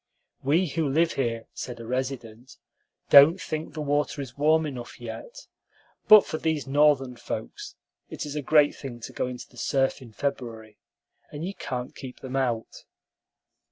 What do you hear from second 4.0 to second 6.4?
is warm enough yet; but for